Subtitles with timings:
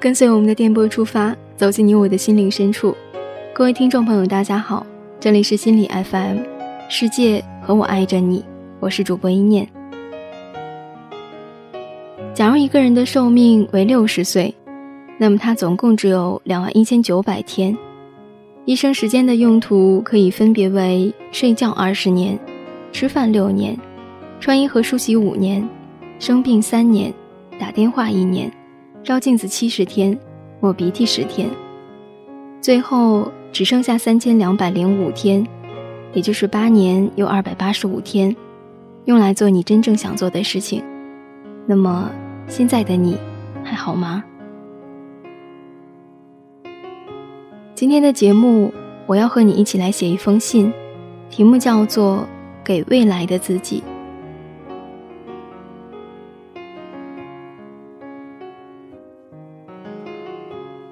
[0.00, 2.96] 跟随我们的电波出发，走进你我的心灵深处。
[3.52, 4.86] 各位听众朋友，大家好，
[5.20, 6.38] 这里是心理 FM，
[6.88, 8.42] 世界和我爱着你，
[8.80, 9.68] 我是主播一念。
[12.32, 14.54] 假如一个人的寿命为六十岁，
[15.18, 17.76] 那么他总共只有两万一千九百天，
[18.64, 22.38] 一生时间的用途可以分别为睡觉二十年，
[22.90, 23.78] 吃饭六年，
[24.40, 25.62] 穿衣和梳洗五年，
[26.18, 27.12] 生病三年，
[27.58, 28.50] 打电话一年。
[29.02, 30.16] 照镜子七十天，
[30.60, 31.48] 抹鼻涕十天，
[32.60, 35.44] 最后只剩下三千两百零五天，
[36.12, 38.34] 也就是八年又二百八十五天，
[39.06, 40.84] 用来做你真正想做的事情。
[41.66, 42.10] 那么，
[42.46, 43.16] 现在的你
[43.64, 44.22] 还好吗？
[47.74, 48.70] 今天的节目，
[49.06, 50.70] 我要和你一起来写一封信，
[51.30, 52.18] 题目叫做
[52.62, 53.82] 《给未来的自己》。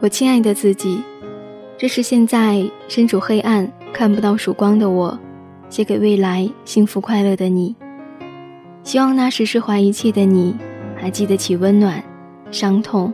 [0.01, 1.03] 我亲爱的自己，
[1.77, 5.19] 这是现在身处黑暗、看不到曙光的我，
[5.69, 7.75] 写给未来幸福快乐的你。
[8.85, 10.55] 希望那时释怀一切的你，
[10.97, 12.01] 还记得起温暖、
[12.53, 13.13] 伤痛，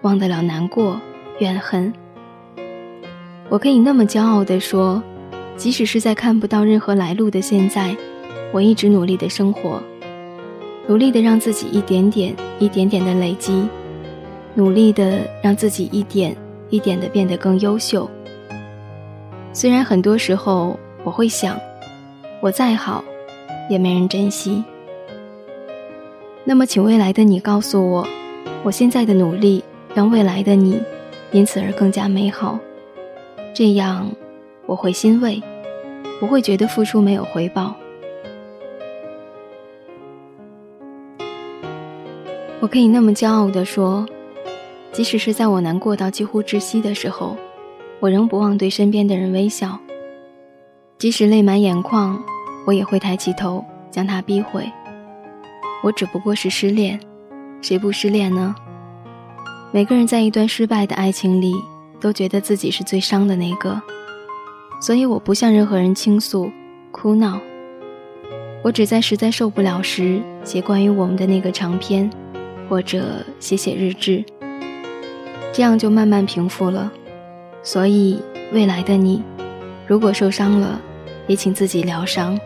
[0.00, 0.98] 忘得了难过、
[1.38, 1.92] 怨恨。
[3.50, 5.02] 我可以那么骄傲地说，
[5.58, 7.94] 即使是在看不到任何来路的现在，
[8.54, 9.82] 我一直努力的生活，
[10.86, 13.68] 努力的让自己一点点、一点点的累积。
[14.56, 16.34] 努力的让自己一点
[16.70, 18.10] 一点的变得更优秀。
[19.52, 21.60] 虽然很多时候我会想，
[22.40, 23.04] 我再好，
[23.68, 24.64] 也没人珍惜。
[26.42, 28.06] 那么，请未来的你告诉我，
[28.62, 29.62] 我现在的努力
[29.94, 30.80] 让未来的你
[31.32, 32.58] 因此而更加美好。
[33.52, 34.10] 这样，
[34.64, 35.42] 我会欣慰，
[36.18, 37.74] 不会觉得付出没有回报。
[42.60, 44.06] 我可以那么骄傲的说。
[44.96, 47.36] 即使是在我难过到几乎窒息的时候，
[48.00, 49.78] 我仍不忘对身边的人微笑。
[50.96, 52.18] 即使泪满眼眶，
[52.66, 54.66] 我也会抬起头将它逼回。
[55.84, 56.98] 我只不过是失恋，
[57.60, 58.54] 谁不失恋呢？
[59.70, 61.52] 每个人在一段失败的爱情里，
[62.00, 63.78] 都觉得自己是最伤的那个，
[64.80, 66.50] 所以我不向任何人倾诉、
[66.90, 67.38] 哭闹。
[68.64, 72.10] 我只在实在受不了时，写关于我们的那个长篇，
[72.66, 74.24] 或者写写日志。
[75.56, 76.92] 这样就慢慢平复了，
[77.62, 78.20] 所以
[78.52, 79.22] 未来的你，
[79.86, 80.78] 如果受伤了，
[81.28, 82.38] 也请自己疗伤。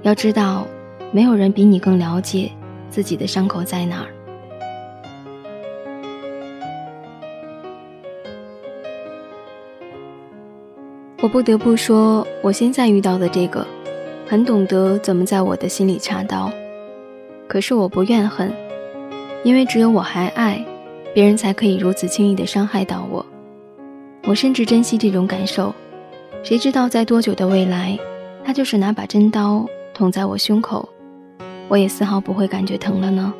[0.00, 0.66] 要知道，
[1.10, 2.50] 没有人比你更了解
[2.88, 4.08] 自己的伤口在哪儿。
[11.20, 13.66] 我不得不说，我现在遇到的这个，
[14.26, 16.50] 很懂得怎么在我的心里插刀。
[17.46, 18.50] 可是我不怨恨，
[19.44, 20.64] 因为只有我还爱。
[21.14, 23.24] 别人才可以如此轻易地伤害到我，
[24.24, 25.74] 我甚至珍惜这种感受。
[26.42, 27.98] 谁知道在多久的未来，
[28.42, 30.88] 他就是拿把真刀捅在我胸口，
[31.68, 33.32] 我也丝毫不会感觉疼了呢？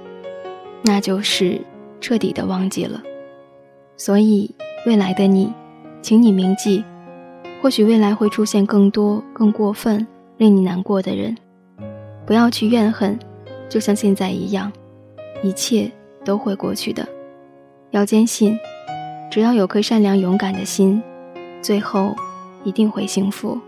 [0.83, 1.61] 那就是
[2.01, 3.03] 彻底的忘记了。
[3.97, 4.55] 所以，
[4.87, 5.51] 未来的你，
[6.03, 6.85] 请你铭记，
[7.63, 10.07] 或许未来会出现更多更过分、
[10.37, 11.35] 令你难过的人，
[12.27, 13.19] 不要去怨恨，
[13.69, 14.71] 就像现在一样，
[15.43, 15.91] 一切
[16.23, 17.07] 都会过去的。
[17.93, 18.59] 要坚信，
[19.31, 21.03] 只要有颗善良勇敢的心，
[21.61, 22.17] 最后
[22.65, 23.61] 一定会幸福。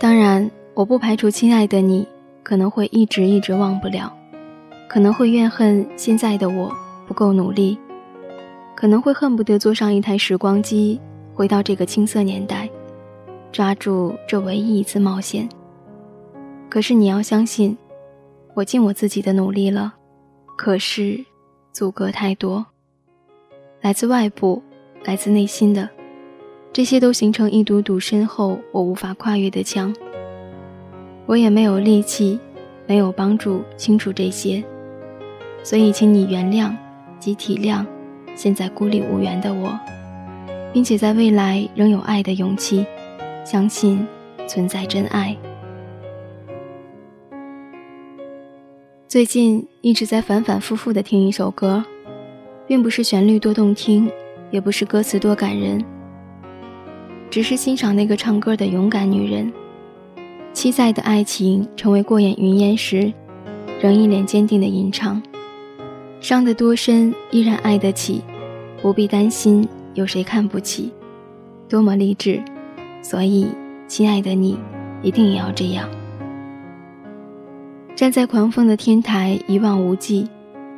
[0.00, 2.04] 当然，我不排除亲爱的你
[2.42, 4.12] 可能会一直一直忘不了，
[4.88, 6.68] 可能会怨恨现在的我
[7.06, 7.78] 不够努力，
[8.74, 11.00] 可能会恨不得坐上一台时光机，
[11.32, 12.68] 回到这个青涩年代，
[13.52, 15.48] 抓住这唯一一次冒险。
[16.68, 17.78] 可是你要相信。
[18.54, 19.94] 我尽我自己的努力了，
[20.56, 21.24] 可是
[21.72, 22.64] 阻隔太多，
[23.80, 24.62] 来自外部，
[25.04, 25.88] 来自内心的，
[26.72, 29.92] 这些都形成一堵堵身后我无法跨越的墙。
[31.26, 32.38] 我也没有力气，
[32.86, 34.62] 没有帮助清除这些，
[35.64, 36.72] 所以请你原谅
[37.18, 37.84] 及体谅
[38.36, 39.76] 现在孤立无援的我，
[40.72, 42.86] 并且在未来仍有爱的勇气，
[43.44, 44.06] 相信
[44.46, 45.36] 存在真爱。
[49.14, 51.84] 最近一直在反反复复的听一首歌，
[52.66, 54.10] 并不是旋律多动听，
[54.50, 55.84] 也不是歌词多感人，
[57.30, 59.52] 只是欣赏那个唱歌的勇敢女人。
[60.52, 63.12] 期待的爱情成为过眼云烟时，
[63.80, 65.22] 仍一脸坚定的吟唱。
[66.20, 68.20] 伤得多深，依然爱得起，
[68.82, 70.92] 不必担心有谁看不起，
[71.68, 72.42] 多么励志！
[73.00, 73.46] 所以，
[73.86, 74.58] 亲爱的你，
[75.04, 75.88] 一定也要这样。
[77.96, 80.28] 站在狂风的天台，一望无际，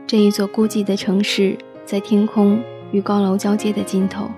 [0.06, 4.28] 这一座孤寂的城市，在天空与高楼交接的尽头。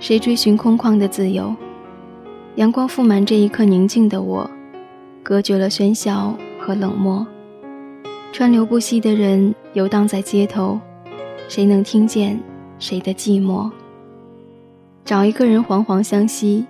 [0.00, 1.54] 谁追寻空旷的自由？
[2.56, 4.50] 阳光覆满这一刻宁静的我，
[5.22, 7.24] 隔绝了喧嚣和冷漠。
[8.32, 10.80] 川流不息的人游荡在街头，
[11.46, 12.40] 谁能听见
[12.80, 13.70] 谁的寂寞？
[15.04, 16.66] 找一个人惶惶相惜，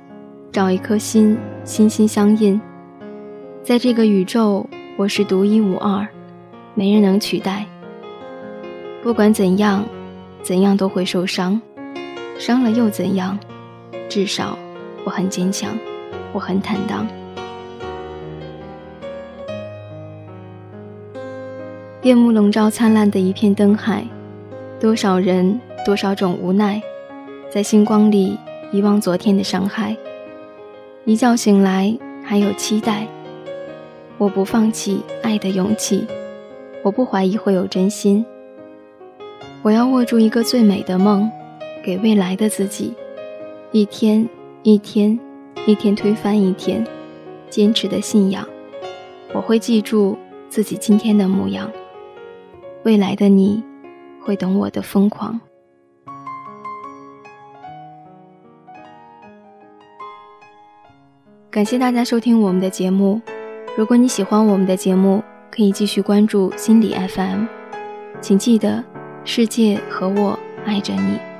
[0.53, 2.61] 找一颗心心心相印。
[3.63, 4.67] 在这个宇宙，
[4.99, 6.07] 我是独一无二，
[6.75, 7.65] 没人能取代。
[9.03, 9.83] 不管怎样，
[10.43, 11.61] 怎样都会受伤。
[12.39, 13.39] 伤了又怎样？
[14.07, 14.57] 至少
[15.05, 15.71] 我很坚强，
[16.35, 17.07] 我很坦荡。
[22.03, 24.05] 夜幕笼罩灿烂的一片灯海，
[24.79, 26.83] 多少人，多少种无奈，
[27.51, 28.39] 在星光里
[28.71, 29.97] 遗忘昨天的伤害。
[31.07, 33.07] 一觉醒来，还有期待。
[34.23, 36.07] 我不放弃爱的勇气，
[36.85, 38.25] 我不怀疑会有真心。
[39.63, 41.29] 我要握住一个最美的梦。
[41.83, 42.95] 给未来的自己，
[43.73, 44.29] 一天
[44.63, 45.19] 一天，
[45.67, 46.87] 一天推翻一天，
[47.51, 48.47] 坚持的信仰。
[49.35, 50.17] 我会记住
[50.49, 51.69] 自己今天的模样，
[52.85, 53.61] 未来的你
[54.21, 55.41] 会懂我的疯狂。
[61.51, 63.21] 感谢大家收听我们的节目。
[63.75, 67.47] 如果你喜欢我们的节目，可以继续关注心理 FM。
[68.21, 68.85] 请记得，
[69.25, 71.32] 世界和我爱着你。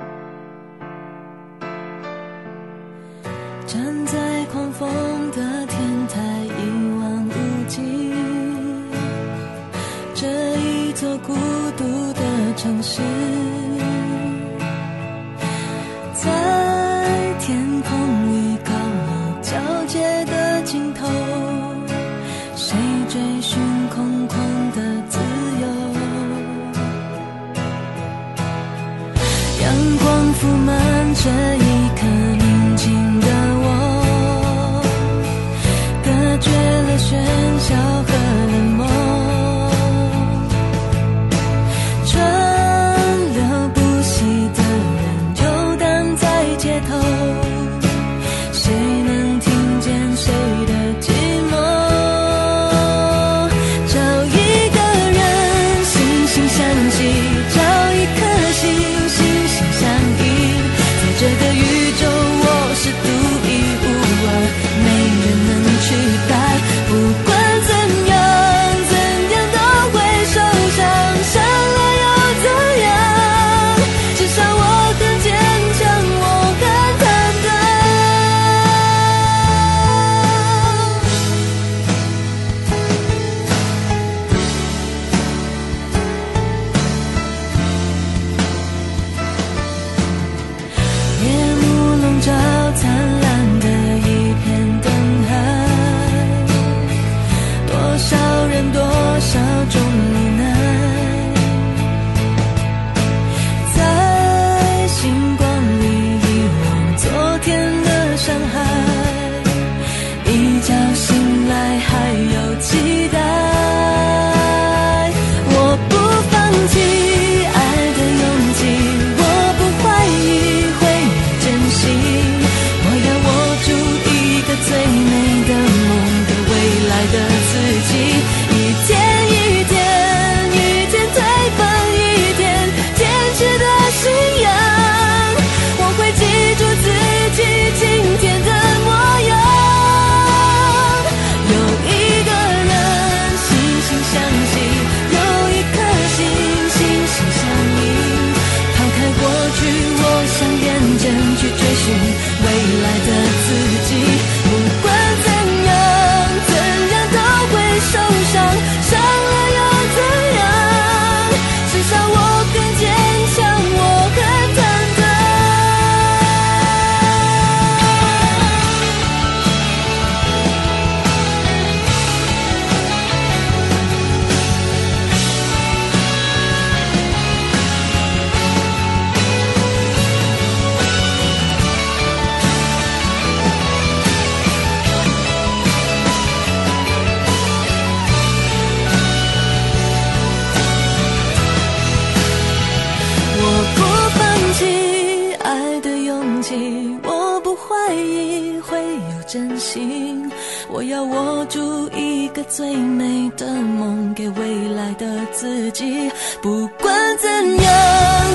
[200.69, 206.11] 我要握住一个最美的梦，给未来的自己。
[206.41, 207.73] 不管怎样，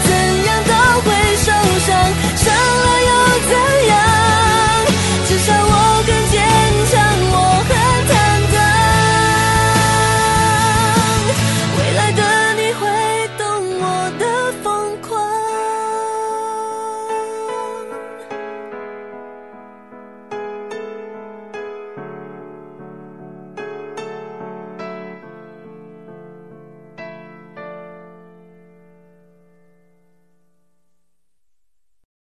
[0.05, 1.53] 怎样都会受
[1.87, 2.88] 伤。